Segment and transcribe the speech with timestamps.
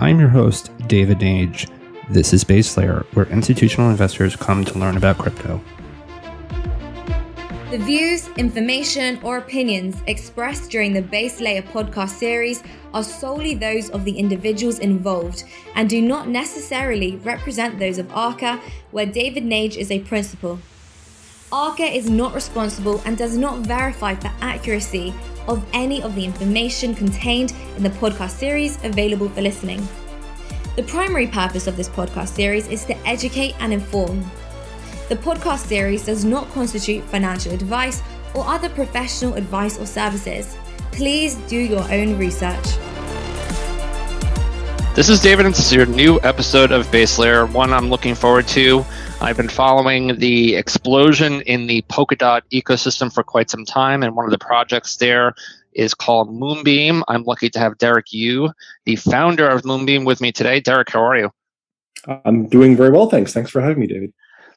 [0.00, 1.70] I'm your host, David Nage.
[2.08, 5.60] This is Base Layer, where institutional investors come to learn about crypto.
[7.70, 12.62] The views, information, or opinions expressed during the Base Layer podcast series
[12.94, 15.44] are solely those of the individuals involved
[15.74, 18.58] and do not necessarily represent those of ARCA,
[18.92, 20.58] where David Nage is a principal.
[21.52, 25.12] ARCA is not responsible and does not verify the accuracy
[25.48, 29.86] of any of the information contained in the podcast series available for listening.
[30.76, 34.24] The primary purpose of this podcast series is to educate and inform.
[35.08, 38.00] The podcast series does not constitute financial advice
[38.32, 40.56] or other professional advice or services.
[40.92, 42.64] Please do your own research.
[45.00, 48.14] This is David, and this is your new episode of Base Layer, one I'm looking
[48.14, 48.84] forward to.
[49.22, 54.26] I've been following the explosion in the Polkadot ecosystem for quite some time, and one
[54.26, 55.32] of the projects there
[55.72, 57.02] is called Moonbeam.
[57.08, 58.50] I'm lucky to have Derek Yoo,
[58.84, 60.60] the founder of Moonbeam, with me today.
[60.60, 61.30] Derek, how are you?
[62.26, 63.32] I'm doing very well, thanks.
[63.32, 64.12] Thanks for having me, David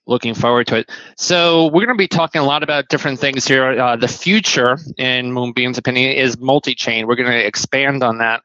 [0.05, 0.91] looking forward to it.
[1.17, 3.79] So we're going to be talking a lot about different things here.
[3.79, 7.07] Uh, the future, in Moonbeam's opinion, is multi-chain.
[7.07, 8.41] We're going to expand on that.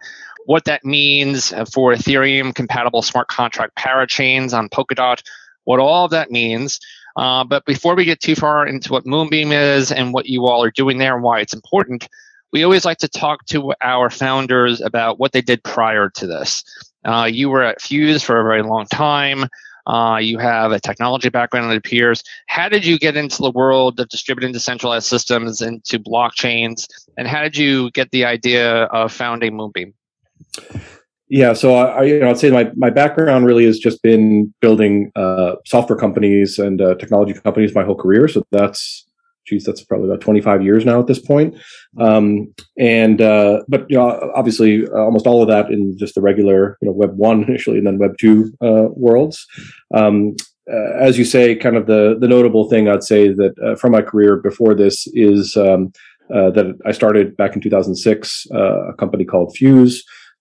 [0.48, 5.22] What that means for Ethereum compatible smart contract parachains on Polkadot,
[5.64, 6.80] what all of that means.
[7.16, 10.64] Uh, but before we get too far into what Moonbeam is and what you all
[10.64, 12.08] are doing there and why it's important,
[12.50, 16.64] we always like to talk to our founders about what they did prior to this.
[17.04, 19.44] Uh, you were at Fuze for a very long time.
[19.86, 22.24] Uh, you have a technology background, it appears.
[22.46, 27.42] How did you get into the world of distributed decentralized systems, into blockchains, and how
[27.42, 29.92] did you get the idea of founding Moonbeam?
[31.30, 35.12] Yeah, so I, you know, I'd say my, my background really has just been building
[35.14, 38.28] uh, software companies and uh, technology companies my whole career.
[38.28, 39.06] So that's
[39.48, 41.56] geez, that's probably about 25 years now at this point.
[41.98, 46.20] Um, and uh, but you know, obviously, uh, almost all of that in just the
[46.20, 49.46] regular, you know, Web one initially, and then Web two uh, worlds.
[49.94, 50.36] Um,
[50.70, 54.02] uh, as you say, kind of the the notable thing I'd say that from my
[54.02, 55.92] career before this is um,
[56.28, 60.00] that I started back in 2006 a company called Fuze.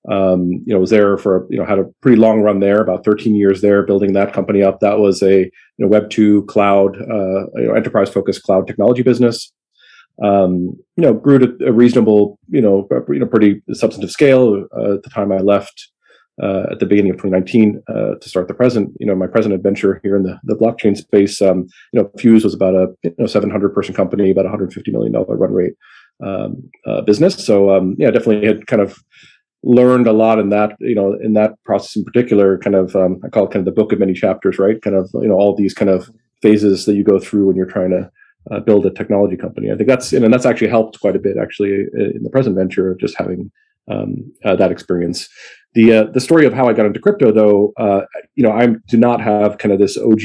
[0.09, 3.03] Um, you know, was there for you know had a pretty long run there, about
[3.03, 4.79] 13 years there, building that company up.
[4.79, 9.03] That was a you know, Web two cloud, uh, you know, enterprise focused cloud technology
[9.03, 9.51] business.
[10.23, 14.95] Um, you know, grew to a reasonable, you know, you know, pretty substantive scale uh,
[14.95, 15.89] at the time I left
[16.41, 18.91] uh, at the beginning of 2019 uh, to start the present.
[18.99, 21.41] You know, my present adventure here in the, the blockchain space.
[21.41, 25.11] Um, you know, Fuze was about a you know 700 person company, about 150 million
[25.11, 25.73] dollar run rate
[26.23, 27.35] um, uh, business.
[27.45, 28.99] So um, yeah, definitely had kind of
[29.63, 33.19] learned a lot in that you know in that process in particular kind of um,
[33.23, 34.81] i call it kind of the book of many chapters right?
[34.81, 36.09] Kind of you know all these kind of
[36.41, 38.11] phases that you go through when you're trying to
[38.51, 39.71] uh, build a technology company.
[39.71, 42.91] I think that's and that's actually helped quite a bit actually in the present venture
[42.91, 43.51] of just having
[43.89, 45.27] um, uh, that experience.
[45.73, 48.01] The uh, the story of how i got into crypto though uh,
[48.35, 50.21] you know i do not have kind of this og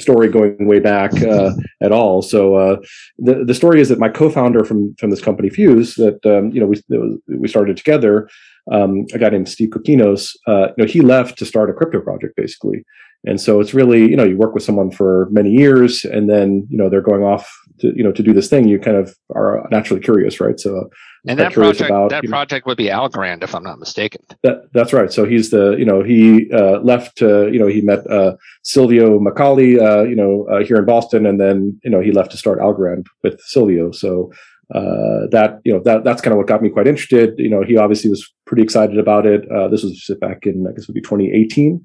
[0.00, 1.52] story going way back uh,
[1.82, 2.22] at all.
[2.22, 2.76] So uh,
[3.18, 6.60] the the story is that my co-founder from from this company Fuze that um, you
[6.60, 6.82] know we
[7.28, 8.28] we started together
[8.72, 12.00] um, a guy named Steve Kokinos, uh, you know, he left to start a crypto
[12.00, 12.84] project basically.
[13.24, 16.66] And so it's really, you know, you work with someone for many years and then,
[16.70, 18.68] you know, they're going off to, you know, to do this thing.
[18.68, 20.60] You kind of are naturally curious, right?
[20.60, 20.88] So,
[21.26, 24.22] and that project, about, that project know, would be Algorand, if I'm not mistaken.
[24.44, 25.12] That, that's right.
[25.12, 29.18] So he's the, you know, he uh, left, uh, you know, he met uh, Silvio
[29.18, 32.36] Micali, uh, you know, uh, here in Boston, and then, you know, he left to
[32.36, 33.90] start Algorand with Silvio.
[33.90, 34.30] So,
[34.74, 37.38] uh, that you know that that's kind of what got me quite interested.
[37.38, 39.50] You know, he obviously was pretty excited about it.
[39.50, 41.82] Uh, this was back in I guess it would be 2018,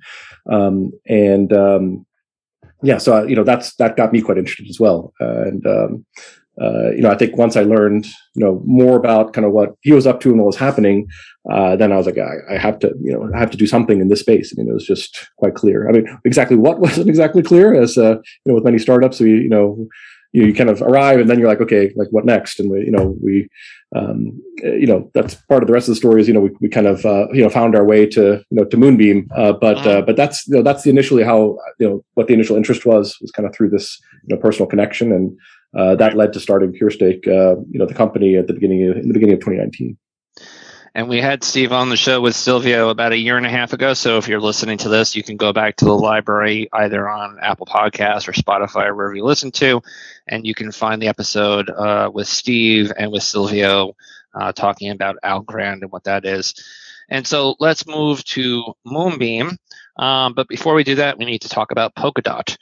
[0.52, 2.06] um, and um,
[2.84, 5.14] yeah, so you know that's that got me quite interested as well.
[5.19, 6.06] and um,
[6.59, 8.06] uh, you know, I think once I learned
[8.36, 11.08] you know more about kind of what he was up to and what was happening,
[11.50, 13.66] uh, then I was like, I, I, have to you know I have to do
[13.66, 14.53] something in this space.
[14.53, 15.88] I mean, it was just quite clear.
[15.88, 19.30] I mean, exactly what wasn't exactly clear, as uh, you know, with many startups, we
[19.31, 19.88] you know
[20.31, 22.59] you, you kind of arrive and then you're like, okay, like what next?
[22.59, 23.47] And we, you know, we,
[23.96, 26.52] um, you know, that's part of the rest of the story is, you know, we,
[26.62, 29.30] we kind of, uh, you know, found our way to, you know, to Moonbeam.
[29.36, 32.33] Uh, but, uh, but that's, you know, that's the initially how, you know, what the
[32.33, 35.12] initial interest was, was kind of through this, you know, personal connection.
[35.12, 35.38] And,
[35.78, 38.98] uh, that led to starting PureStake, uh, you know, the company at the beginning of,
[38.98, 39.98] in the beginning of 2019.
[40.93, 43.71] And we had Steve on the show with Silvio about a year and a half
[43.71, 43.93] ago.
[43.93, 47.39] So if you're listening to this, you can go back to the library either on
[47.41, 49.81] Apple Podcasts or Spotify or wherever you listen to,
[50.27, 53.95] and you can find the episode uh, with Steve and with Silvio
[54.33, 56.53] uh, talking about Algorand and what that is.
[57.07, 59.57] And so let's move to Moonbeam.
[59.97, 62.57] Um, but before we do that, we need to talk about Polkadot.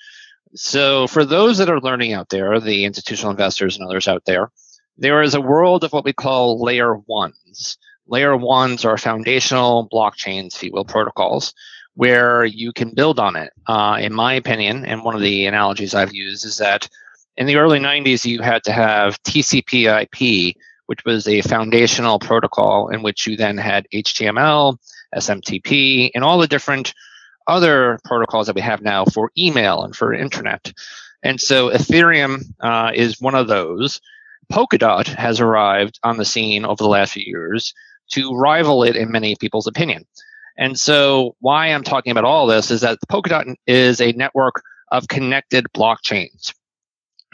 [0.53, 4.51] So for those that are learning out there, the institutional investors and others out there,
[4.99, 7.77] there is a world of what we call layer ones
[8.09, 11.53] Layer ones are foundational blockchains, if you will, protocols
[11.93, 13.51] where you can build on it.
[13.67, 16.87] Uh, in my opinion, and one of the analogies I've used is that
[17.37, 20.55] in the early 90s, you had to have TCP IP,
[20.87, 24.77] which was a foundational protocol in which you then had HTML,
[25.15, 26.93] SMTP, and all the different
[27.47, 30.71] other protocols that we have now for email and for internet.
[31.21, 33.99] And so Ethereum uh, is one of those.
[34.51, 37.73] Polkadot has arrived on the scene over the last few years
[38.09, 40.05] to rival it in many people's opinion.
[40.57, 44.61] And so, why I'm talking about all this is that the Polkadot is a network
[44.91, 46.53] of connected blockchains.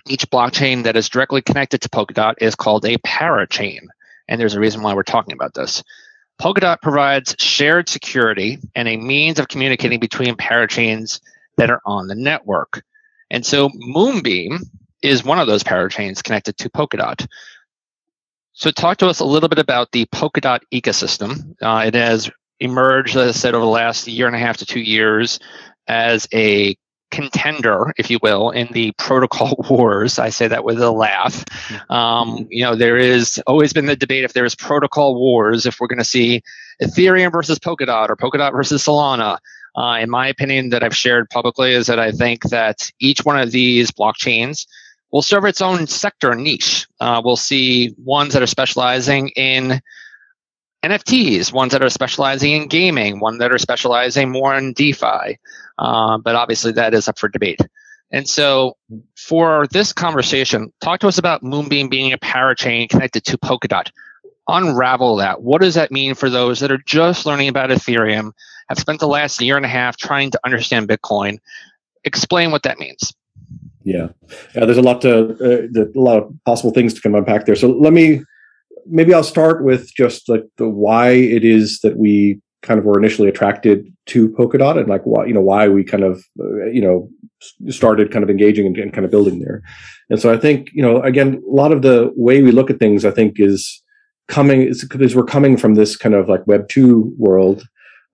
[0.07, 3.87] Each blockchain that is directly connected to Polkadot is called a parachain.
[4.27, 5.83] And there's a reason why we're talking about this.
[6.39, 11.19] Polkadot provides shared security and a means of communicating between parachains
[11.57, 12.83] that are on the network.
[13.31, 14.59] And so Moonbeam
[15.01, 17.25] is one of those parachains connected to Polkadot.
[18.57, 21.55] So, talk to us a little bit about the Polkadot ecosystem.
[21.61, 22.31] Uh, it has
[22.61, 25.39] emerged, as I said, over the last year and a half to two years
[25.87, 26.77] as a
[27.11, 30.19] contender, if you will, in the protocol wars.
[30.19, 31.43] I say that with a laugh.
[31.89, 35.81] Um, you know, there is always been the debate if there is protocol wars, if
[35.81, 36.41] we're going to see
[36.81, 39.37] Ethereum versus Polkadot or Polkadot versus Solana.
[39.75, 43.37] Uh, in my opinion, that I've shared publicly, is that I think that each one
[43.37, 44.65] of these blockchains
[45.11, 46.87] will serve its own sector niche.
[46.99, 49.81] Uh, we'll see ones that are specializing in
[50.83, 55.39] NFTs, ones that are specializing in gaming, one that are specializing more in DeFi.
[55.79, 57.59] Uh, but obviously, that is up for debate.
[58.11, 58.77] And so,
[59.17, 63.89] for this conversation, talk to us about Moonbeam being a parachain connected to Polkadot.
[64.47, 65.41] Unravel that.
[65.41, 68.31] What does that mean for those that are just learning about Ethereum,
[68.69, 71.39] have spent the last year and a half trying to understand Bitcoin?
[72.03, 73.11] Explain what that means.
[73.85, 74.09] Yeah,
[74.55, 74.65] yeah.
[74.65, 77.55] There's a lot to uh, a lot of possible things to come unpack there.
[77.55, 78.21] So let me
[78.87, 82.97] maybe I'll start with just like the why it is that we kind of were
[82.97, 86.81] initially attracted to Polkadot and like why you know why we kind of uh, you
[86.81, 87.07] know
[87.69, 89.61] started kind of engaging and, and, kind of building there.
[90.09, 92.79] And so I think you know again a lot of the way we look at
[92.79, 93.83] things I think is
[94.27, 97.63] coming is because we're coming from this kind of like Web two world.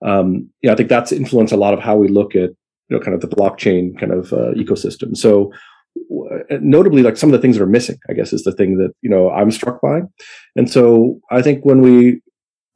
[0.04, 2.50] Um, yeah, I think that's influenced a lot of how we look at
[2.88, 5.16] you know kind of the blockchain kind of uh, ecosystem.
[5.16, 5.52] So
[6.60, 8.92] notably like some of the things that are missing i guess is the thing that
[9.02, 10.00] you know i'm struck by.
[10.56, 12.22] And so i think when we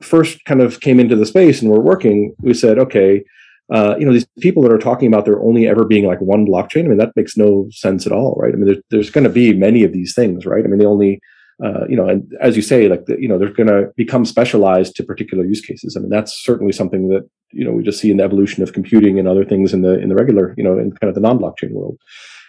[0.02, 3.24] first kind of came into the space and we're working we said okay
[3.72, 6.46] uh, you know these people that are talking about there only ever being like one
[6.46, 8.52] blockchain i mean that makes no sense at all right?
[8.52, 10.64] I mean there, there's going to be many of these things right?
[10.64, 11.20] I mean the only
[11.64, 14.24] uh, you know, and as you say, like the, you know, they're going to become
[14.26, 15.96] specialized to particular use cases.
[15.96, 18.72] I mean, that's certainly something that you know we just see in the evolution of
[18.72, 21.20] computing and other things in the in the regular, you know, in kind of the
[21.20, 21.98] non-blockchain world.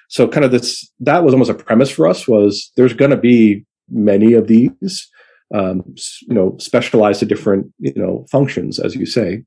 [0.10, 3.18] So kind of this that was almost a premise for us was there's going to
[3.18, 5.10] be many of these
[5.54, 5.84] um,
[6.28, 9.44] you know specialized to different you know functions as you say.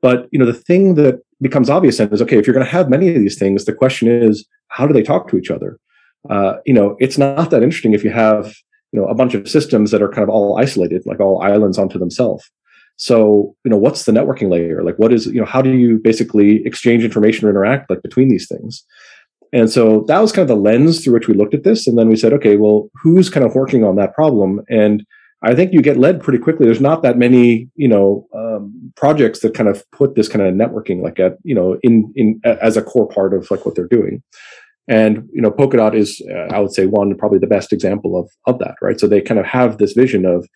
[0.00, 2.72] But you know the thing that becomes obvious then is okay if you're going to
[2.72, 5.78] have many of these things the question is how do they talk to each other?
[6.30, 8.54] Uh, you know it's not that interesting if you have
[8.92, 11.78] you know a bunch of systems that are kind of all isolated like all islands
[11.78, 12.50] onto themselves
[12.96, 15.98] so you know what's the networking layer like what is you know how do you
[15.98, 18.84] basically exchange information or interact like between these things
[19.52, 21.86] and so that was kind of the lens through which we looked at this.
[21.86, 24.62] And then we said, okay, well, who's kind of working on that problem?
[24.70, 25.04] And
[25.42, 26.64] I think you get led pretty quickly.
[26.64, 30.54] There's not that many, you know, um, projects that kind of put this kind of
[30.54, 33.88] networking like at, you know, in in as a core part of like what they're
[33.88, 34.22] doing.
[34.88, 38.30] And you know, Polkadot is, uh, I would say, one probably the best example of
[38.46, 38.98] of that, right?
[38.98, 40.46] So they kind of have this vision of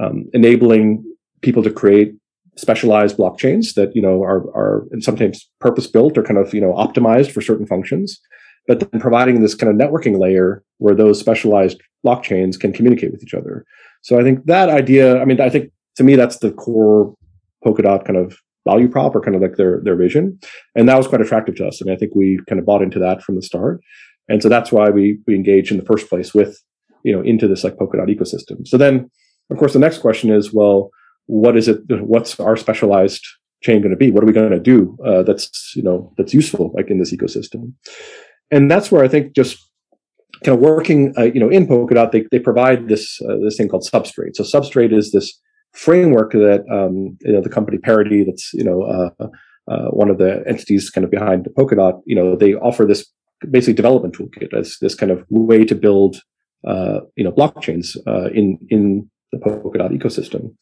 [0.00, 1.04] um, enabling
[1.40, 2.14] people to create
[2.56, 6.74] specialized blockchains that you know are are sometimes purpose built or kind of you know
[6.74, 8.20] optimized for certain functions
[8.66, 13.22] but then providing this kind of networking layer where those specialized blockchains can communicate with
[13.22, 13.64] each other.
[14.02, 17.14] So I think that idea, I mean, I think to me, that's the core
[17.64, 20.38] Polkadot kind of value prop or kind of like their, their vision.
[20.74, 21.82] And that was quite attractive to us.
[21.82, 23.80] Mean, I think we kind of bought into that from the start.
[24.28, 26.62] And so that's why we, we engaged in the first place with,
[27.04, 28.66] you know, into this like Polkadot ecosystem.
[28.66, 29.10] So then,
[29.50, 30.90] of course, the next question is, well,
[31.26, 31.80] what is it?
[31.88, 33.26] What's our specialized
[33.62, 34.10] chain going to be?
[34.10, 37.12] What are we going to do uh, that's, you know, that's useful like in this
[37.14, 37.72] ecosystem?
[38.50, 39.58] and that's where I think just
[40.44, 43.68] kind of working, uh, you know, in Polkadot, they, they provide this uh, this thing
[43.68, 44.34] called Substrate.
[44.34, 45.38] So Substrate is this
[45.72, 49.26] framework that um, you know the company Parity, that's you know uh,
[49.70, 52.00] uh, one of the entities kind of behind the Polkadot.
[52.06, 53.06] You know, they offer this
[53.50, 56.16] basically development toolkit as this kind of way to build
[56.66, 60.54] uh, you know blockchains uh, in in the Polkadot ecosystem,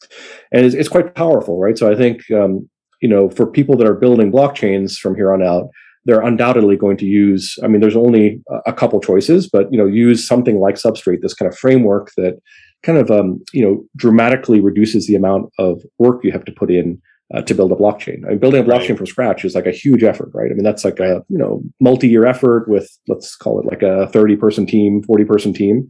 [0.51, 1.77] and it's, it's quite powerful, right?
[1.77, 2.69] So I think um,
[3.01, 5.69] you know for people that are building blockchains from here on out
[6.05, 9.85] they're undoubtedly going to use i mean there's only a couple choices but you know
[9.85, 12.39] use something like substrate this kind of framework that
[12.83, 16.71] kind of um, you know dramatically reduces the amount of work you have to put
[16.71, 17.01] in
[17.33, 18.25] uh, to build a blockchain.
[18.25, 18.97] I mean, building a blockchain right.
[18.97, 20.51] from scratch is like a huge effort, right?
[20.51, 24.07] I mean, that's like a you know multi-year effort with let's call it like a
[24.07, 25.87] thirty-person team, forty-person team.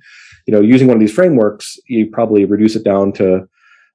[0.48, 3.48] You know, using one of these frameworks, you probably reduce it down to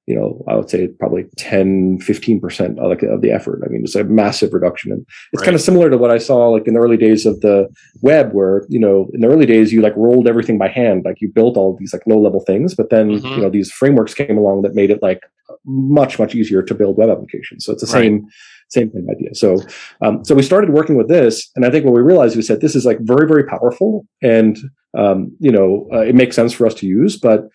[0.07, 3.63] you know, I would say probably 10, 15% of, like, of the effort.
[3.65, 4.93] I mean, it's a massive reduction.
[4.93, 5.47] And it's right.
[5.47, 7.69] kind of similar to what I saw like in the early days of the
[8.03, 11.21] web where, you know, in the early days, you like rolled everything by hand, like
[11.21, 13.27] you built all these like low level things, but then, mm-hmm.
[13.27, 15.23] you know, these frameworks came along that made it like
[15.65, 17.65] much, much easier to build web applications.
[17.65, 18.03] So it's the right.
[18.03, 18.27] same,
[18.69, 19.35] same thing idea.
[19.35, 19.57] So,
[20.03, 21.51] um, so we started working with this.
[21.57, 24.59] And I think what we realized, we said, this is like very, very powerful and,
[24.99, 27.49] um, you know, uh, it makes sense for us to use, but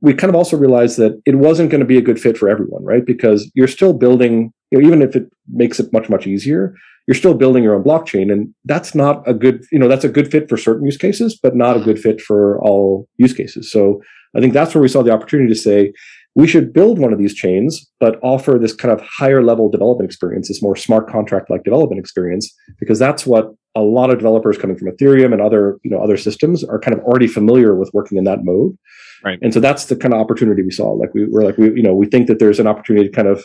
[0.00, 2.48] we kind of also realized that it wasn't going to be a good fit for
[2.48, 3.04] everyone, right?
[3.04, 6.74] Because you're still building, you know, even if it makes it much, much easier,
[7.06, 8.30] you're still building your own blockchain.
[8.30, 11.38] And that's not a good, you know, that's a good fit for certain use cases,
[11.42, 13.72] but not a good fit for all use cases.
[13.72, 14.00] So
[14.36, 15.92] I think that's where we saw the opportunity to say,
[16.34, 20.08] we should build one of these chains, but offer this kind of higher level development
[20.08, 24.58] experience, this more smart contract like development experience, because that's what a lot of developers
[24.58, 27.90] coming from Ethereum and other, you know, other systems are kind of already familiar with
[27.92, 28.76] working in that mode.
[29.24, 29.38] Right.
[29.42, 30.90] And so that's the kind of opportunity we saw.
[30.92, 33.28] Like we were like, we, you know, we think that there's an opportunity to kind
[33.28, 33.44] of,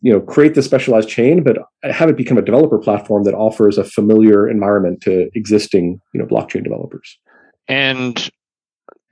[0.00, 3.78] you know, create the specialized chain, but have it become a developer platform that offers
[3.78, 7.18] a familiar environment to existing, you know, blockchain developers.
[7.68, 8.30] And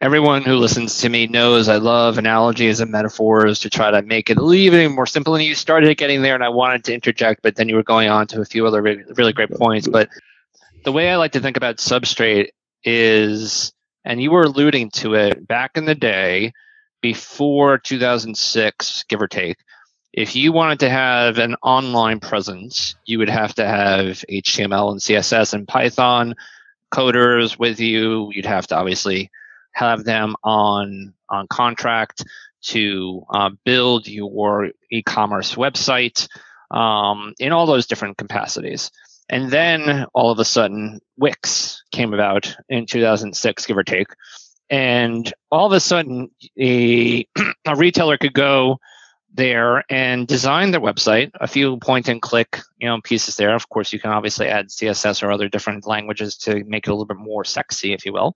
[0.00, 4.30] everyone who listens to me knows I love analogies and metaphors to try to make
[4.30, 5.34] it a little bit more simple.
[5.34, 8.08] And you started getting there, and I wanted to interject, but then you were going
[8.08, 9.86] on to a few other really, really great points.
[9.86, 10.08] But
[10.84, 12.48] the way I like to think about Substrate
[12.84, 13.72] is
[14.04, 16.52] and you were alluding to it back in the day
[17.02, 19.58] before 2006 give or take
[20.12, 25.00] if you wanted to have an online presence you would have to have html and
[25.00, 26.34] css and python
[26.90, 28.30] coders with you.
[28.32, 29.30] You'd have to obviously
[29.72, 32.24] have them on on contract
[32.62, 36.28] to uh, build your e-commerce website
[36.70, 38.90] um, in all those different capacities
[39.30, 44.08] and then all of a sudden, Wix came about in 2006, give or take.
[44.68, 47.26] And all of a sudden, a,
[47.66, 48.80] a retailer could go
[49.32, 53.54] there and design their website, a few point and click, you know, pieces there.
[53.54, 56.92] Of course, you can obviously add CSS or other different languages to make it a
[56.92, 58.34] little bit more sexy, if you will.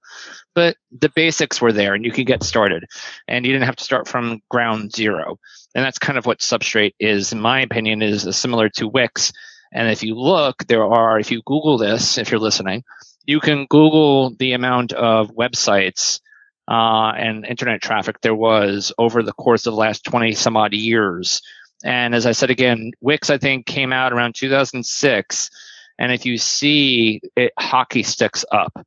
[0.55, 2.85] But the basics were there and you could get started.
[3.27, 5.41] And you didn't have to start from ground zero.
[5.75, 9.33] And that's kind of what Substrate is, in my opinion, is similar to Wix
[9.75, 12.85] and if you look, there are, if you Google this, if you're listening,
[13.27, 16.21] you can Google the amount of websites
[16.69, 20.73] uh, and internet traffic there was over the course of the last 20 some odd
[20.73, 21.43] years.
[21.85, 25.51] And as I said again, Wix, I think, came out around 2006.
[25.99, 28.87] And if you see it hockey sticks up,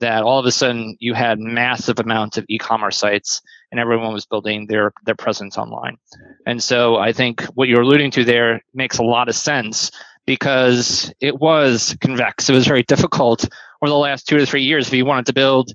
[0.00, 3.42] that all of a sudden you had massive amounts of e-commerce sites
[3.72, 5.98] and everyone was building their their presence online.
[6.46, 9.90] And so I think what you're alluding to there makes a lot of sense
[10.28, 12.50] because it was convex.
[12.50, 13.48] It was very difficult
[13.80, 14.86] over the last two to three years.
[14.86, 15.72] If you wanted to build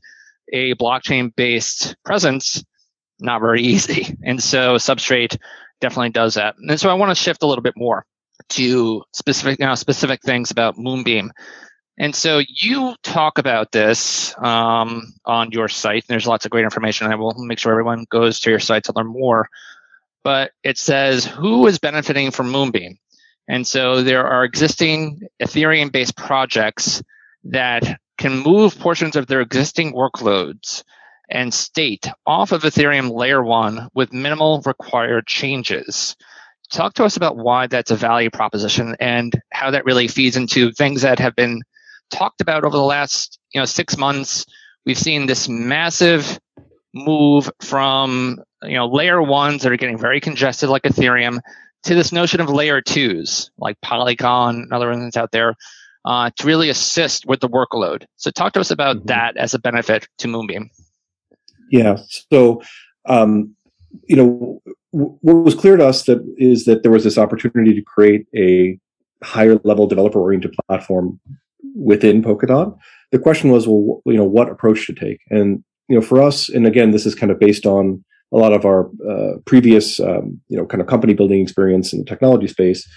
[0.51, 2.63] a blockchain based presence,
[3.19, 4.15] not very easy.
[4.23, 5.39] And so Substrate
[5.81, 6.53] definitely does that.
[6.59, 8.05] And so I want to shift a little bit more
[8.49, 11.31] to specific you know, specific things about Moonbeam.
[11.97, 16.63] And so you talk about this um, on your site, and there's lots of great
[16.63, 17.11] information.
[17.11, 19.49] I will make sure everyone goes to your site to learn more.
[20.23, 22.99] But it says who is benefiting from Moonbeam?
[23.47, 27.03] And so there are existing Ethereum based projects
[27.45, 30.83] that can move portions of their existing workloads
[31.29, 36.15] and state off of Ethereum layer one with minimal required changes.
[36.71, 40.71] Talk to us about why that's a value proposition and how that really feeds into
[40.71, 41.61] things that have been
[42.09, 44.45] talked about over the last you know six months.
[44.85, 46.39] We've seen this massive
[46.93, 51.39] move from you know layer ones that are getting very congested like Ethereum
[51.83, 55.55] to this notion of layer twos, like Polygon and other ones out there,
[56.05, 58.05] uh, to really assist with the workload.
[58.17, 59.07] So, talk to us about mm-hmm.
[59.07, 60.69] that as a benefit to Moonbeam.
[61.69, 61.97] Yeah.
[62.29, 62.61] So,
[63.07, 63.55] um,
[64.05, 64.61] you know,
[64.91, 68.27] w- what was clear to us that is that there was this opportunity to create
[68.35, 68.79] a
[69.23, 71.19] higher level developer oriented platform
[71.75, 72.77] within Polkadot.
[73.11, 75.21] The question was, well, you know, what approach to take?
[75.29, 78.53] And you know, for us, and again, this is kind of based on a lot
[78.53, 82.47] of our uh, previous um, you know kind of company building experience in the technology
[82.47, 82.87] space.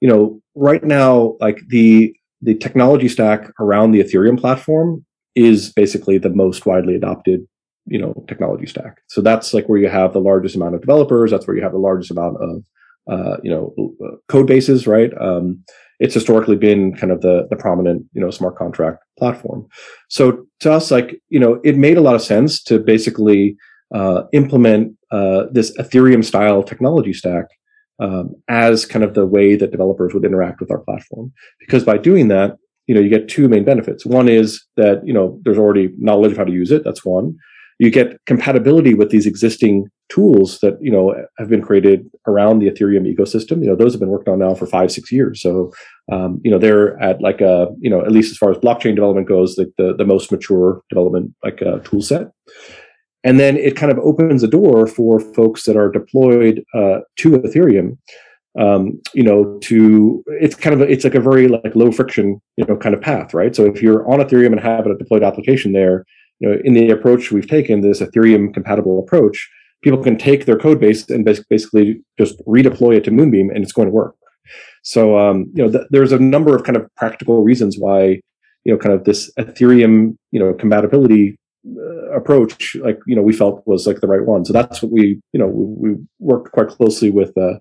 [0.00, 6.18] You know right now like the the technology stack around the ethereum platform is basically
[6.18, 7.46] the most widely adopted
[7.86, 9.00] you know technology stack.
[9.08, 11.72] So that's like where you have the largest amount of developers that's where you have
[11.72, 12.64] the largest amount of
[13.10, 13.74] uh, you know
[14.04, 15.12] uh, code bases right?
[15.20, 15.64] Um,
[16.00, 19.68] it's historically been kind of the the prominent you know smart contract platform.
[20.08, 23.56] So to us like you know it made a lot of sense to basically
[23.94, 27.46] uh, implement uh, this Ethereum style technology stack
[28.00, 31.32] um, as kind of the way that developers would interact with our platform.
[31.60, 32.56] Because by doing that,
[32.86, 34.04] you know, you get two main benefits.
[34.04, 36.82] One is that you know there's already knowledge of how to use it.
[36.84, 37.36] That's one.
[37.78, 42.68] You get compatibility with these existing tools that you know have been created around the
[42.68, 43.62] Ethereum ecosystem.
[43.62, 45.40] You know, those have been worked on now for five, six years.
[45.40, 45.72] So,
[46.10, 48.96] um, you know, they're at like a you know at least as far as blockchain
[48.96, 52.32] development goes, like the the most mature development like uh, tool set
[53.24, 57.30] and then it kind of opens a door for folks that are deployed uh, to
[57.32, 57.98] Ethereum.
[58.58, 62.38] Um, you know, to it's kind of a, it's like a very like low friction
[62.56, 63.56] you know kind of path, right?
[63.56, 66.04] So if you're on Ethereum and have a deployed application there,
[66.40, 69.48] you know, in the approach we've taken, this Ethereum compatible approach,
[69.82, 73.72] people can take their code base and basically just redeploy it to Moonbeam, and it's
[73.72, 74.16] going to work.
[74.82, 78.20] So um, you know, th- there's a number of kind of practical reasons why
[78.64, 81.38] you know kind of this Ethereum you know compatibility
[82.12, 84.44] approach like you know we felt was like the right one.
[84.44, 87.54] So that's what we you know we, we worked quite closely with uh,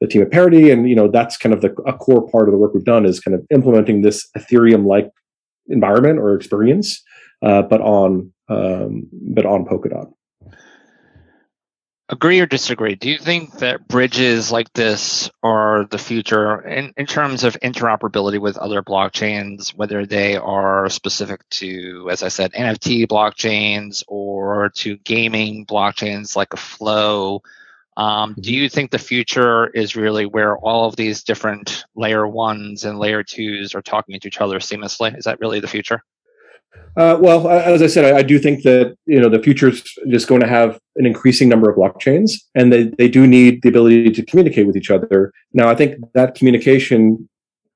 [0.00, 0.70] the team at parity.
[0.70, 3.06] And you know that's kind of the a core part of the work we've done
[3.06, 5.10] is kind of implementing this ethereum like
[5.68, 7.02] environment or experience
[7.42, 10.12] uh, but on um, but on polkadot
[12.08, 12.94] agree or disagree?
[12.94, 18.38] Do you think that bridges like this are the future in, in terms of interoperability
[18.38, 24.96] with other blockchains, whether they are specific to, as I said, NFT blockchains or to
[24.98, 27.42] gaming blockchains like a Flow?
[27.96, 32.84] Um, do you think the future is really where all of these different layer ones
[32.84, 35.16] and layer twos are talking to each other seamlessly?
[35.16, 36.02] Is that really the future?
[36.96, 39.82] Uh, well, as I said, I, I, do think that you know the future is
[40.08, 43.68] just going to have an increasing number of blockchains, and they, they do need the
[43.68, 45.32] ability to communicate with each other.
[45.52, 47.28] Now, I think that communication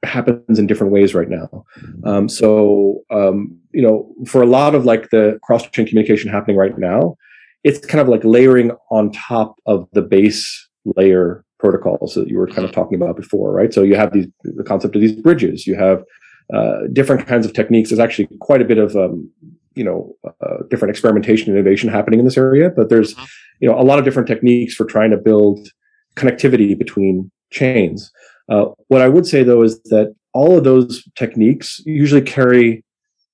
[0.04, 1.64] happens in different ways right now.
[2.04, 6.78] Um, so, um, you know, for a lot of like the cross-chain communication happening right
[6.78, 7.16] now,
[7.64, 12.46] it's kind of like layering on top of the base layer protocols that you were
[12.46, 13.74] kind of talking about before, right?
[13.74, 15.66] So you have these the concept of these bridges.
[15.66, 16.04] You have
[16.52, 17.90] uh, different kinds of techniques.
[17.90, 19.30] There's actually quite a bit of um,
[19.74, 23.24] you know uh, different experimentation and innovation happening in this area, but there's mm-hmm.
[23.60, 25.68] you know a lot of different techniques for trying to build
[26.16, 28.10] connectivity between chains.
[28.48, 32.84] Uh, what I would say though is that all of those techniques usually carry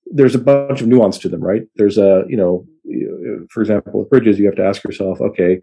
[0.07, 1.63] there's a bunch of nuance to them, right?
[1.77, 2.67] There's a you know,
[3.51, 5.61] for example, with bridges, you have to ask yourself, okay,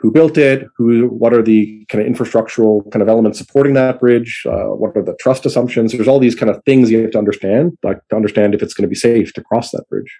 [0.00, 4.00] who built it, who, what are the kind of infrastructural kind of elements supporting that
[4.00, 5.92] bridge, uh, what are the trust assumptions.
[5.92, 8.72] There's all these kind of things you have to understand, like to understand if it's
[8.72, 10.18] going to be safe to cross that bridge.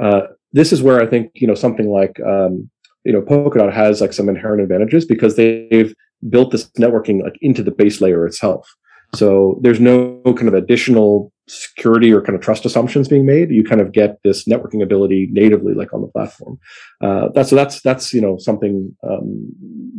[0.00, 2.68] Uh, this is where I think you know something like um,
[3.04, 5.94] you know Polkadot has like some inherent advantages because they've
[6.28, 8.68] built this networking like into the base layer itself.
[9.14, 13.50] So there's no kind of additional security or kind of trust assumptions being made.
[13.50, 16.58] You kind of get this networking ability natively, like on the platform.
[17.00, 19.52] Uh, that's so that's that's you know something um,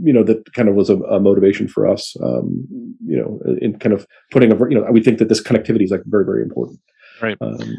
[0.04, 2.16] you know that kind of was a, a motivation for us.
[2.22, 2.68] Um,
[3.06, 5.92] you know, in kind of putting a you know we think that this connectivity is
[5.92, 6.80] like very very important.
[7.22, 7.38] Right.
[7.42, 7.78] Um,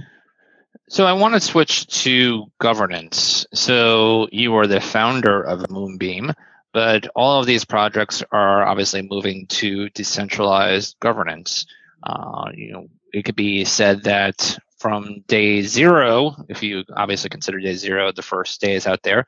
[0.89, 3.47] so I want to switch to governance.
[3.53, 6.33] So you are the founder of Moonbeam.
[6.73, 11.67] But all of these projects are obviously moving to decentralized governance.
[12.03, 17.59] Uh, you know, it could be said that from day zero, if you obviously consider
[17.61, 19.27] day zero the first days out there,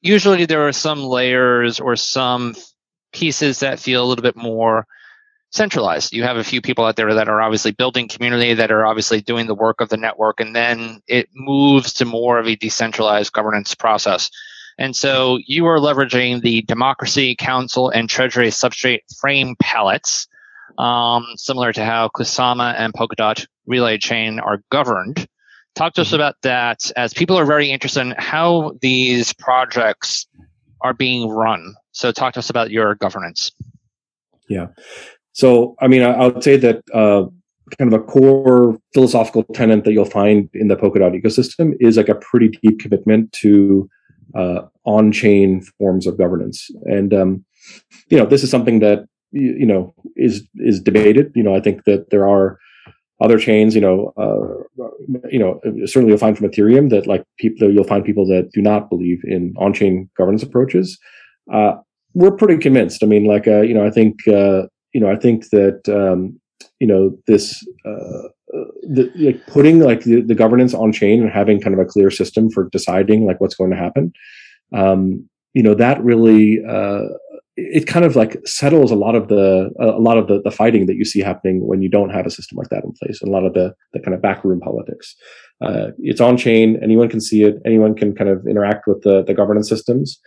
[0.00, 2.54] usually there are some layers or some
[3.12, 4.86] pieces that feel a little bit more
[5.50, 6.14] centralized.
[6.14, 9.20] You have a few people out there that are obviously building community, that are obviously
[9.20, 13.32] doing the work of the network, and then it moves to more of a decentralized
[13.32, 14.30] governance process.
[14.78, 20.26] And so you are leveraging the Democracy Council and Treasury Substrate Frame pallets,
[20.78, 25.26] um, similar to how Kusama and Polkadot Relay Chain are governed.
[25.74, 26.16] Talk to us mm-hmm.
[26.16, 30.26] about that as people are very interested in how these projects
[30.80, 31.74] are being run.
[31.92, 33.52] So, talk to us about your governance.
[34.48, 34.68] Yeah.
[35.32, 37.24] So, I mean, I, I would say that uh,
[37.78, 42.08] kind of a core philosophical tenet that you'll find in the Polkadot ecosystem is like
[42.08, 43.88] a pretty deep commitment to
[44.34, 46.68] uh, on-chain forms of governance.
[46.84, 47.44] And um,
[48.08, 51.32] you know, this is something that you know is is debated.
[51.34, 52.58] You know, I think that there are
[53.20, 53.74] other chains.
[53.74, 54.88] You know, uh,
[55.30, 58.62] you know, certainly you'll find from Ethereum that like people you'll find people that do
[58.62, 60.98] not believe in on-chain governance approaches.
[61.52, 61.74] Uh,
[62.14, 63.02] we're pretty convinced.
[63.02, 66.38] I mean, like uh, you know, I think uh, you know, I think that um,
[66.80, 68.28] you know this uh,
[68.82, 72.10] the, like putting like the, the, governance on chain and having kind of a clear
[72.10, 74.12] system for deciding like what's going to happen
[74.74, 77.04] um, you know that really uh,
[77.56, 80.86] it kind of like settles a lot of the a lot of the, the fighting
[80.86, 83.28] that you see happening when you don't have a system like that in place and
[83.28, 85.14] a lot of the the kind of backroom politics.
[85.60, 86.78] Uh, it's on chain.
[86.82, 87.56] Anyone can see it.
[87.66, 90.18] Anyone can kind of interact with the the governance systems.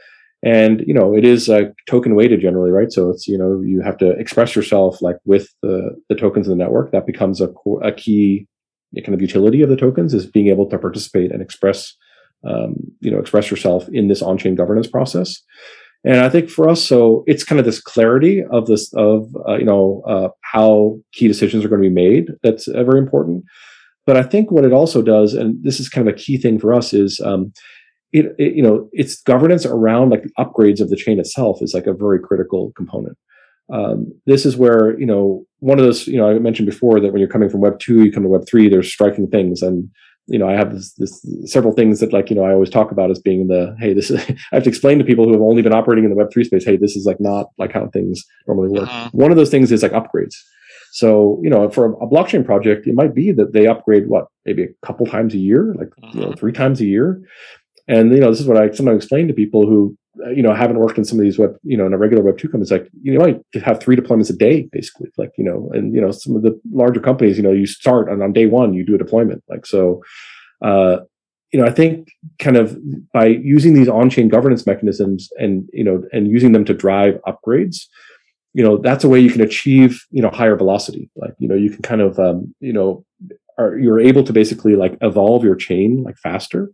[0.43, 2.91] And you know it is a token weighted generally right?
[2.91, 6.51] So it's you know you have to express yourself like with the the tokens of
[6.51, 6.91] the network.
[6.91, 8.47] That becomes a, a key
[9.03, 11.93] kind of utility of the tokens is being able to participate and express
[12.47, 15.41] um, you know express yourself in this on-chain governance process
[16.05, 19.57] and I think for us, so it's kind of this clarity of this of uh,
[19.57, 22.29] you know uh, how key decisions are going to be made.
[22.43, 23.43] That's uh, very important.
[24.05, 26.59] But I think what it also does, and this is kind of a key thing
[26.59, 27.51] for us, is um,
[28.13, 31.73] it, it, you know it's governance around like the upgrades of the chain itself is
[31.73, 33.17] like a very critical component.
[33.73, 37.11] Um, this is where you know one of those you know I mentioned before that
[37.11, 38.69] when you're coming from Web two, you come to Web three.
[38.69, 39.89] There's striking things, and
[40.27, 42.91] you know, I have this, this, several things that like, you know, I always talk
[42.91, 44.19] about as being the, Hey, this is,
[44.51, 46.43] I have to explain to people who have only been operating in the web three
[46.43, 46.65] space.
[46.65, 48.89] Hey, this is like not like how things normally work.
[48.89, 49.09] Uh-huh.
[49.11, 50.35] One of those things is like upgrades.
[50.91, 54.63] So, you know, for a blockchain project, it might be that they upgrade what, maybe
[54.63, 56.11] a couple times a year, like, uh-huh.
[56.13, 56.35] you know, uh-huh.
[56.38, 57.21] three times a year.
[57.88, 59.95] And, you know, this is what I sometimes explain to people who
[60.34, 62.38] you know, haven't worked in some of these web, you know, in a regular web
[62.38, 65.10] two company, it's like, you might have three deployments a day, basically.
[65.17, 68.10] Like, you know, and, you know, some of the larger companies, you know, you start
[68.10, 69.43] and on day one, you do a deployment.
[69.49, 70.01] Like, so,
[70.63, 70.97] uh,
[71.51, 72.78] you know, I think kind of
[73.13, 77.86] by using these on-chain governance mechanisms and you know and using them to drive upgrades,
[78.54, 81.10] you know, that's a way you can achieve you know higher velocity.
[81.15, 83.06] Like you know, you can kind of um, you know,
[83.58, 86.71] are you're able to basically like evolve your chain like faster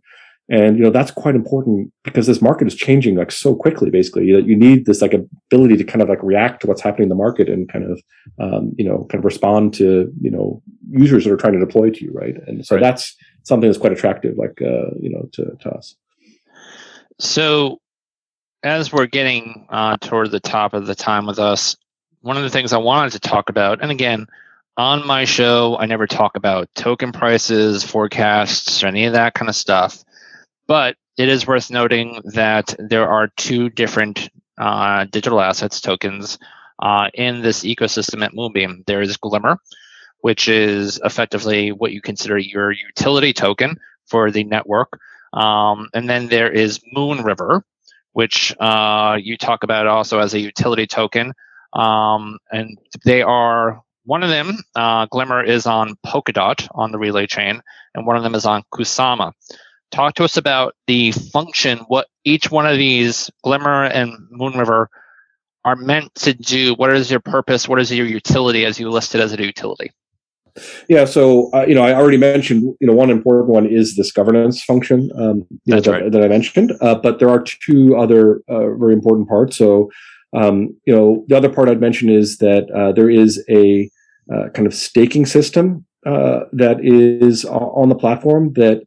[0.52, 4.30] and you know that's quite important because this market is changing like so quickly basically
[4.32, 7.08] that you need this like ability to kind of like react to what's happening in
[7.08, 8.00] the market and kind of
[8.38, 11.90] um, you know kind of respond to you know users that are trying to deploy
[11.90, 12.36] to you right?
[12.46, 12.82] And so right.
[12.82, 15.96] that's something that's quite attractive like uh, you know to, to us.
[17.18, 17.80] So
[18.62, 21.76] as we're getting uh, toward the top of the time with us
[22.20, 24.26] one of the things i wanted to talk about and again
[24.76, 29.48] on my show i never talk about token prices forecasts or any of that kind
[29.48, 30.04] of stuff
[30.72, 36.38] but it is worth noting that there are two different uh, digital assets tokens
[36.78, 38.82] uh, in this ecosystem at Moonbeam.
[38.86, 39.58] There is Glimmer,
[40.20, 44.98] which is effectively what you consider your utility token for the network.
[45.34, 47.60] Um, and then there is Moonriver,
[48.14, 51.34] which uh, you talk about also as a utility token.
[51.74, 57.26] Um, and they are one of them, uh, Glimmer, is on Polkadot on the relay
[57.26, 57.60] chain,
[57.94, 59.34] and one of them is on Kusama
[59.92, 64.86] talk to us about the function, what each one of these Glimmer and Moonriver
[65.64, 66.74] are meant to do.
[66.74, 67.68] What is your purpose?
[67.68, 69.92] What is your utility as you listed as a utility?
[70.88, 74.12] Yeah, so uh, you know, I already mentioned you know one important one is this
[74.12, 76.12] governance function um, know, that, right.
[76.12, 79.56] that, I mentioned, uh, but there are two other uh, very important parts.
[79.56, 79.90] So
[80.34, 83.90] um, you know, the other part I'd mention is that uh, there is a
[84.32, 88.82] uh, kind of staking system uh, that is on the platform that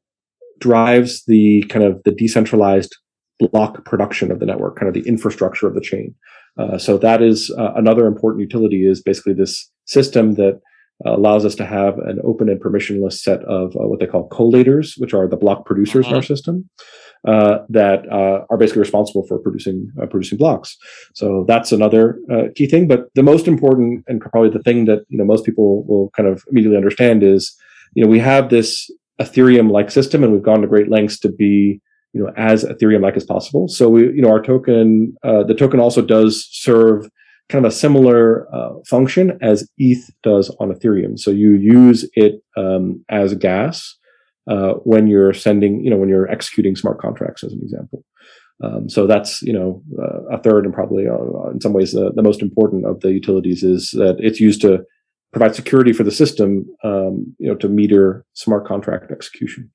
[0.60, 2.96] drives the kind of the decentralized
[3.39, 6.15] block production of the network, kind of the infrastructure of the chain.
[6.58, 10.62] Uh, so that is uh, another important utility is basically this system that
[11.06, 14.30] uh, allows us to have an open and permissionless set of uh, what they call
[14.30, 16.28] collators, which are the block producers in our uh-huh.
[16.28, 16.70] system.
[17.28, 20.78] Uh, that uh, are basically responsible for producing producing blocks.
[21.15, 22.20] So that's another
[22.56, 22.88] key thing.
[22.88, 26.30] But the most important and probably the thing that you know most people will kind
[26.30, 27.58] of immediately understand is
[27.96, 31.32] you know we have this Ethereum like system, and we've gone to great lengths to
[31.32, 31.82] be
[32.13, 33.67] you know as Ethereum like as possible.
[33.67, 37.10] So we you know our token uh, the token also does serve
[37.49, 41.19] kind of a similar uh, function as ETH does on Ethereum.
[41.19, 43.95] So you use it um, as gas
[44.49, 48.04] uh, when you're sending you know when you're executing smart contracts as an example.
[48.63, 52.12] Um, so that's you know uh, a third and probably uh, in some ways the,
[52.13, 54.86] the most important of the utilities is that it's used to
[55.36, 59.69] provide security for the system, um, you know, to meter smart contract execution.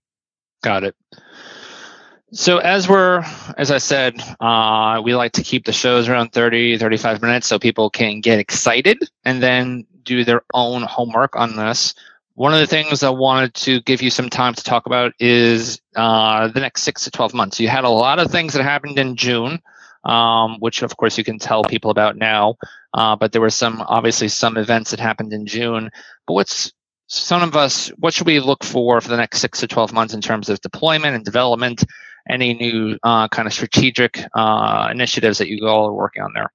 [0.63, 0.97] Got it.
[2.33, 3.23] So as we're,
[3.59, 7.59] as I said, uh, we like to keep the shows around 30, 35 minutes so
[7.59, 11.93] people can get excited and then do their own homework on this.
[12.37, 15.79] One of the things I wanted to give you some time to talk about is
[15.95, 17.61] uh, the next six to 12 months.
[17.61, 19.61] You had a lot of things that happened in June
[20.05, 22.57] um, which of course you can tell people about now.
[22.95, 25.91] Uh, but there were some obviously some events that happened in June.
[26.27, 26.73] But what's
[27.07, 27.89] some of us?
[27.99, 30.61] What should we look for for the next six to twelve months in terms of
[30.61, 31.85] deployment and development?
[32.29, 36.53] Any new uh, kind of strategic uh, initiatives that you all are working on there?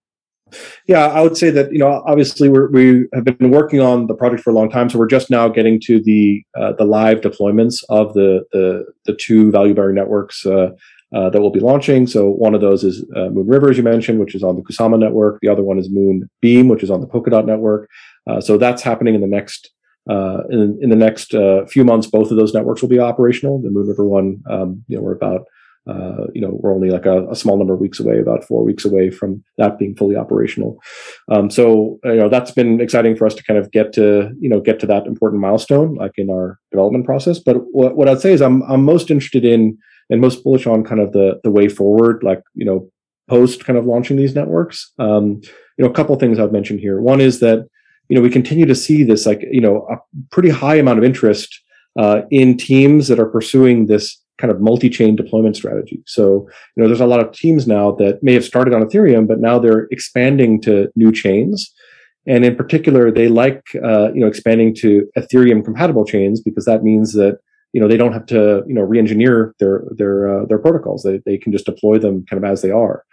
[0.87, 4.43] Yeah, I would say that you know obviously we have been working on the project
[4.43, 7.83] for a long time, so we're just now getting to the uh, the live deployments
[7.89, 10.45] of the the the two value bearing networks.
[10.45, 10.69] Uh,
[11.15, 12.05] uh, that we'll be launching.
[12.05, 14.99] So one of those is uh, Moonriver, as you mentioned, which is on the Kusama
[14.99, 15.39] network.
[15.41, 17.89] The other one is Moon Beam, which is on the Polkadot network.
[18.29, 19.71] Uh, so that's happening in the next
[20.09, 22.05] uh, in, in the next uh, few months.
[22.05, 23.61] Both of those networks will be operational.
[23.61, 25.45] The Moonriver one, um, you know, we're about
[25.87, 28.63] uh, you know, we're only like a, a, small number of weeks away, about four
[28.63, 30.81] weeks away from that being fully operational.
[31.29, 34.49] Um, so, you know, that's been exciting for us to kind of get to, you
[34.49, 37.37] know, get to that important milestone, like in our development process.
[37.37, 39.77] But what, what I'd say is I'm, I'm most interested in
[40.09, 42.89] and most bullish on kind of the, the way forward, like, you know,
[43.27, 44.91] post kind of launching these networks.
[44.99, 45.41] Um,
[45.77, 47.01] you know, a couple things I've mentioned here.
[47.01, 47.67] One is that,
[48.07, 49.97] you know, we continue to see this, like, you know, a
[50.31, 51.59] pretty high amount of interest
[51.97, 56.03] uh, in teams that are pursuing this kind of multi-chain deployment strategy.
[56.05, 59.27] So, you know, there's a lot of teams now that may have started on Ethereum,
[59.27, 61.73] but now they're expanding to new chains.
[62.27, 66.83] And in particular, they like, uh, you know, expanding to Ethereum compatible chains because that
[66.83, 67.39] means that,
[67.75, 71.03] you know, they don't have to, you know, re-engineer their, their, uh, their protocols.
[71.03, 73.03] They, they can just deploy them kind of as they are.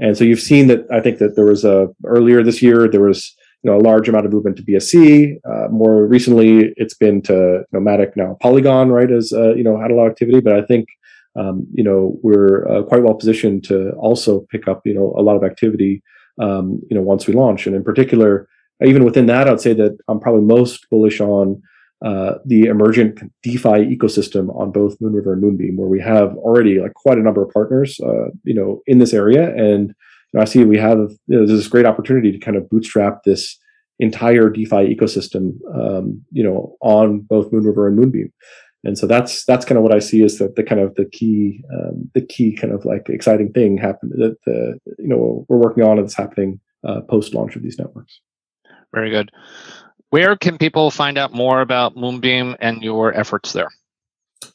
[0.00, 3.00] And so you've seen that, I think that there was a, earlier this year, there
[3.00, 5.40] was, you know, a large amount of movement to BSC.
[5.44, 9.10] Uh, more recently, it's been to Nomadic now Polygon, right?
[9.10, 10.40] As uh, you know, had a lot of activity.
[10.40, 10.86] But I think
[11.34, 15.22] um, you know we're uh, quite well positioned to also pick up you know a
[15.22, 16.02] lot of activity.
[16.38, 18.46] Um, you know, once we launch, and in particular,
[18.84, 21.62] even within that, I'd say that I'm probably most bullish on
[22.04, 26.94] uh, the emergent DeFi ecosystem on both Moonriver and Moonbeam, where we have already like
[26.94, 29.94] quite a number of partners, uh, you know, in this area, and
[30.38, 33.58] I see we have you know, this great opportunity to kind of bootstrap this
[34.00, 38.32] entire DeFi ecosystem, um, you know, on both Moonriver and Moonbeam.
[38.84, 41.06] And so that's that's kind of what I see as the, the kind of the
[41.06, 45.56] key um, the key kind of like exciting thing happen that the you know we're
[45.56, 48.20] working on and it's happening uh, post launch of these networks.
[48.92, 49.30] Very good.
[50.14, 53.66] Where can people find out more about Moonbeam and your efforts there?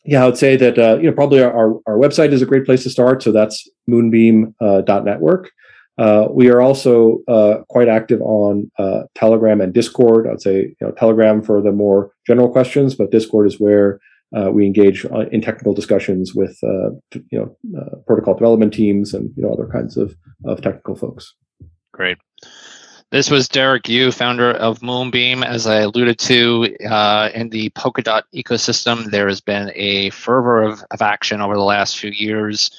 [0.05, 2.45] Yeah, I would say that uh, you know probably our, our, our website is a
[2.45, 3.21] great place to start.
[3.21, 5.51] So that's moonbeam.network.
[5.97, 10.29] Uh, uh, we are also uh, quite active on uh, Telegram and Discord.
[10.29, 13.99] I'd say you know, Telegram for the more general questions, but Discord is where
[14.33, 16.91] uh, we engage in technical discussions with uh,
[17.31, 21.35] you know protocol development teams and you know other kinds of, of technical folks.
[21.91, 22.17] Great.
[23.11, 25.43] This was Derek Yoo, founder of Moonbeam.
[25.43, 26.65] As I alluded to
[27.33, 31.97] in the Polkadot ecosystem, there has been a fervor of, of action over the last
[31.97, 32.69] few years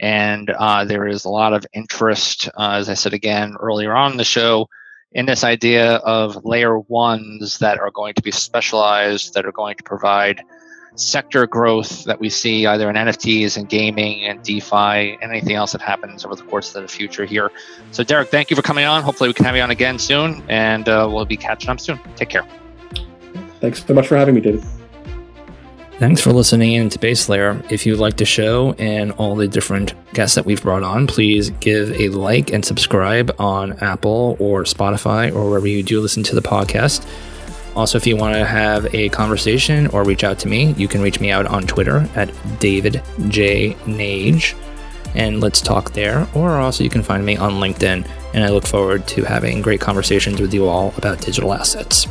[0.00, 4.12] and uh, there is a lot of interest, uh, as I said again earlier on
[4.12, 4.68] in the show,
[5.12, 9.76] in this idea of layer ones that are going to be specialized, that are going
[9.76, 10.42] to provide
[10.94, 15.72] sector growth that we see either in NFTs and gaming and DeFi, and anything else
[15.72, 17.50] that happens over the course of the future here.
[17.92, 19.02] So, Derek, thank you for coming on.
[19.02, 21.98] Hopefully, we can have you on again soon, and uh, we'll be catching up soon.
[22.16, 22.46] Take care.
[23.60, 24.64] Thanks so much for having me, David.
[25.98, 27.60] Thanks for listening in to Base Layer.
[27.70, 31.50] If you like the show and all the different guests that we've brought on, please
[31.50, 36.36] give a like and subscribe on Apple or Spotify or wherever you do listen to
[36.36, 37.04] the podcast.
[37.78, 41.00] Also, if you want to have a conversation or reach out to me, you can
[41.00, 43.74] reach me out on Twitter at David J.
[43.84, 44.56] Nage
[45.14, 46.26] and let's talk there.
[46.34, 49.80] Or also, you can find me on LinkedIn, and I look forward to having great
[49.80, 52.08] conversations with you all about digital assets.